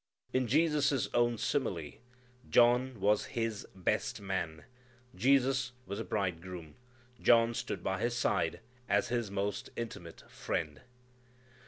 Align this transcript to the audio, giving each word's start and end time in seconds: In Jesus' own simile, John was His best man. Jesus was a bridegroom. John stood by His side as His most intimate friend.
In 0.33 0.47
Jesus' 0.47 1.07
own 1.13 1.37
simile, 1.37 1.91
John 2.49 2.99
was 2.99 3.25
His 3.37 3.67
best 3.75 4.19
man. 4.19 4.65
Jesus 5.13 5.73
was 5.85 5.99
a 5.99 6.03
bridegroom. 6.03 6.73
John 7.21 7.53
stood 7.53 7.83
by 7.83 8.01
His 8.01 8.17
side 8.17 8.61
as 8.89 9.09
His 9.09 9.29
most 9.29 9.69
intimate 9.75 10.23
friend. 10.27 10.81